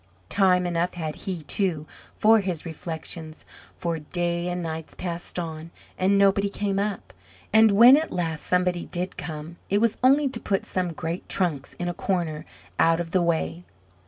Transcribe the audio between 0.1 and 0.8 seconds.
Time